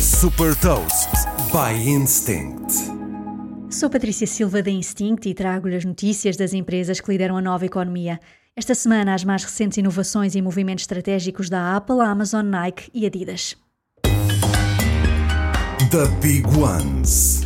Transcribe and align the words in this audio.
Super 0.00 0.56
Toast 0.56 1.08
by 1.52 1.88
Instinct. 1.88 2.72
Sou 3.70 3.88
Patrícia 3.88 4.26
Silva 4.26 4.60
da 4.60 4.70
Instinct 4.70 5.28
e 5.28 5.34
trago-lhe 5.34 5.76
as 5.76 5.84
notícias 5.84 6.36
das 6.36 6.52
empresas 6.52 7.00
que 7.00 7.12
lideram 7.12 7.36
a 7.36 7.40
nova 7.40 7.64
economia. 7.64 8.18
Esta 8.56 8.74
semana, 8.74 9.14
as 9.14 9.22
mais 9.22 9.44
recentes 9.44 9.78
inovações 9.78 10.34
e 10.34 10.42
movimentos 10.42 10.82
estratégicos 10.82 11.48
da 11.48 11.76
Apple, 11.76 12.00
Amazon, 12.00 12.46
Nike 12.46 12.90
e 12.92 13.06
Adidas. 13.06 13.56
The 15.90 16.08
Big 16.20 16.44
Ones. 16.58 17.41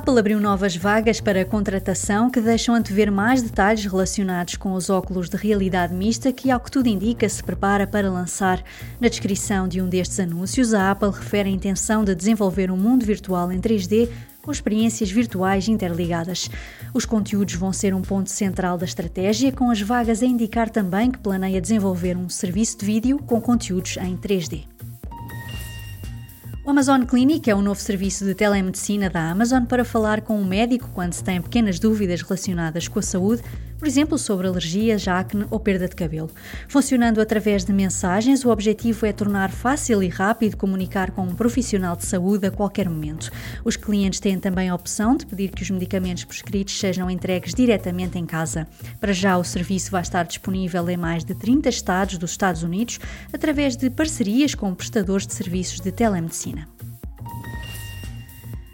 Apple 0.00 0.18
abriu 0.18 0.40
novas 0.40 0.74
vagas 0.74 1.20
para 1.20 1.44
contratação 1.44 2.30
que 2.30 2.40
deixam 2.40 2.74
antever 2.74 3.12
mais 3.12 3.42
detalhes 3.42 3.84
relacionados 3.84 4.56
com 4.56 4.72
os 4.72 4.88
óculos 4.88 5.28
de 5.28 5.36
realidade 5.36 5.92
mista 5.92 6.32
que, 6.32 6.50
ao 6.50 6.58
que 6.58 6.70
tudo 6.70 6.86
indica, 6.86 7.28
se 7.28 7.44
prepara 7.44 7.86
para 7.86 8.10
lançar. 8.10 8.64
Na 8.98 9.08
descrição 9.08 9.68
de 9.68 9.82
um 9.82 9.86
destes 9.86 10.18
anúncios, 10.18 10.72
a 10.72 10.90
Apple 10.90 11.10
refere 11.10 11.50
a 11.50 11.52
intenção 11.52 12.02
de 12.02 12.14
desenvolver 12.14 12.70
um 12.70 12.78
mundo 12.78 13.04
virtual 13.04 13.52
em 13.52 13.60
3D 13.60 14.08
com 14.40 14.50
experiências 14.50 15.10
virtuais 15.10 15.68
interligadas. 15.68 16.48
Os 16.94 17.04
conteúdos 17.04 17.56
vão 17.56 17.70
ser 17.70 17.92
um 17.92 18.00
ponto 18.00 18.30
central 18.30 18.78
da 18.78 18.86
estratégia, 18.86 19.52
com 19.52 19.70
as 19.70 19.82
vagas 19.82 20.22
a 20.22 20.26
indicar 20.26 20.70
também 20.70 21.10
que 21.10 21.18
planeia 21.18 21.60
desenvolver 21.60 22.16
um 22.16 22.30
serviço 22.30 22.78
de 22.78 22.86
vídeo 22.86 23.18
com 23.26 23.38
conteúdos 23.38 23.98
em 23.98 24.16
3D. 24.16 24.69
Amazon 26.70 27.02
Clinic 27.02 27.50
é 27.50 27.54
um 27.54 27.62
novo 27.62 27.80
serviço 27.80 28.24
de 28.24 28.32
telemedicina 28.32 29.10
da 29.10 29.28
Amazon 29.28 29.64
para 29.64 29.84
falar 29.84 30.20
com 30.20 30.40
um 30.40 30.44
médico 30.44 30.88
quando 30.94 31.12
se 31.12 31.24
tem 31.24 31.42
pequenas 31.42 31.80
dúvidas 31.80 32.22
relacionadas 32.22 32.86
com 32.86 33.00
a 33.00 33.02
saúde, 33.02 33.42
por 33.80 33.88
exemplo, 33.88 34.18
sobre 34.18 34.46
alergias, 34.46 35.08
acne 35.08 35.46
ou 35.50 35.58
perda 35.58 35.88
de 35.88 35.96
cabelo. 35.96 36.30
Funcionando 36.68 37.18
através 37.18 37.64
de 37.64 37.72
mensagens, 37.72 38.44
o 38.44 38.50
objetivo 38.50 39.06
é 39.06 39.12
tornar 39.12 39.50
fácil 39.50 40.02
e 40.02 40.08
rápido 40.08 40.58
comunicar 40.58 41.12
com 41.12 41.22
um 41.22 41.34
profissional 41.34 41.96
de 41.96 42.04
saúde 42.04 42.46
a 42.46 42.50
qualquer 42.50 42.90
momento. 42.90 43.30
Os 43.64 43.76
clientes 43.76 44.20
têm 44.20 44.38
também 44.38 44.68
a 44.68 44.74
opção 44.74 45.16
de 45.16 45.24
pedir 45.24 45.48
que 45.48 45.62
os 45.62 45.70
medicamentos 45.70 46.24
prescritos 46.24 46.78
sejam 46.78 47.10
entregues 47.10 47.54
diretamente 47.54 48.18
em 48.18 48.26
casa. 48.26 48.68
Para 49.00 49.14
já, 49.14 49.38
o 49.38 49.44
serviço 49.44 49.90
vai 49.90 50.02
estar 50.02 50.24
disponível 50.24 50.88
em 50.90 50.98
mais 50.98 51.24
de 51.24 51.34
30 51.34 51.70
estados 51.70 52.18
dos 52.18 52.32
Estados 52.32 52.62
Unidos 52.62 53.00
através 53.32 53.76
de 53.76 53.88
parcerias 53.88 54.54
com 54.54 54.74
prestadores 54.74 55.26
de 55.26 55.32
serviços 55.32 55.80
de 55.80 55.90
telemedicina. 55.90 56.68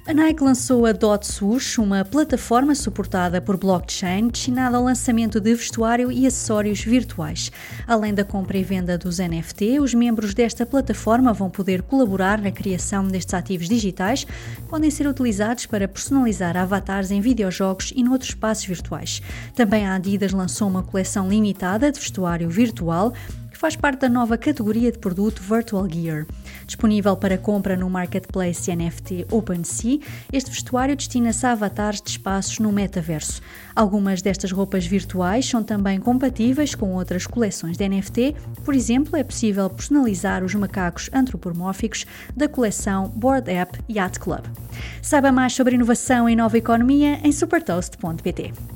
A 0.09 0.15
Nike 0.15 0.45
lançou 0.45 0.87
a 0.87 0.93
DotSwoosh, 0.93 1.79
uma 1.79 2.05
plataforma 2.05 2.77
suportada 2.77 3.41
por 3.41 3.57
blockchain 3.57 4.29
destinada 4.29 4.77
ao 4.77 4.85
lançamento 4.85 5.41
de 5.41 5.53
vestuário 5.53 6.13
e 6.13 6.29
acessórios 6.29 6.81
virtuais. 6.81 7.51
Além 7.89 8.15
da 8.15 8.23
compra 8.23 8.57
e 8.57 8.63
venda 8.63 8.97
dos 8.97 9.19
NFT, 9.19 9.81
os 9.81 9.93
membros 9.95 10.33
desta 10.33 10.65
plataforma 10.65 11.33
vão 11.33 11.51
poder 11.51 11.83
colaborar 11.83 12.41
na 12.41 12.53
criação 12.53 13.09
destes 13.09 13.35
ativos 13.35 13.69
digitais, 13.69 14.23
que 14.23 14.63
podem 14.69 14.93
ser 14.93 15.09
utilizados 15.09 15.67
para 15.67 15.89
personalizar 15.89 16.57
avatares 16.57 17.11
em 17.11 17.21
videojogos 17.21 17.93
e 17.97 18.05
noutros 18.05 18.31
espaços 18.31 18.65
virtuais. 18.65 19.21
Também 19.57 19.89
a 19.89 19.97
Adidas 19.97 20.31
lançou 20.31 20.69
uma 20.69 20.85
coleção 20.85 21.29
limitada 21.29 21.91
de 21.91 21.99
vestuário 21.99 22.49
virtual 22.49 23.13
que 23.51 23.61
faz 23.61 23.75
parte 23.75 24.01
da 24.01 24.09
nova 24.09 24.37
categoria 24.37 24.93
de 24.93 24.99
produto 24.99 25.43
Virtual 25.43 25.89
Gear. 25.91 26.27
Disponível 26.67 27.17
para 27.17 27.39
compra 27.39 27.77
no 27.77 27.89
marketplace 27.89 28.75
NFT 28.75 29.27
OpenSea, 29.31 30.01
este 30.33 30.51
vestuário 30.51 30.97
destina-se 30.97 31.47
a 31.47 31.53
avatares 31.53 32.03
de 32.03 32.11
espaços 32.11 32.59
no 32.59 32.73
metaverso. 32.73 33.41
Algumas 33.75 34.21
destas 34.21 34.51
roupas 34.51 34.85
virtuais 34.85 35.49
são 35.49 35.63
também 35.63 36.01
compatíveis 36.01 36.75
com 36.75 36.93
outras 36.95 37.27
coleções 37.27 37.77
de 37.77 37.89
NFT, 37.89 38.35
por 38.65 38.75
exemplo, 38.75 39.17
é 39.17 39.23
possível 39.23 39.71
personalizar 39.71 40.43
os 40.43 40.55
macacos 40.55 41.09
antropomórficos 41.13 42.05
da 42.37 42.49
coleção 42.49 43.09
Board 43.15 43.49
App 43.51 43.79
Yacht 43.89 44.19
Club. 44.19 44.45
Saiba 45.01 45.31
mais 45.31 45.53
sobre 45.55 45.77
inovação 45.77 46.29
e 46.29 46.35
nova 46.35 46.59
economia 46.59 47.21
em 47.23 47.31
supertoast.pt. 47.31 48.76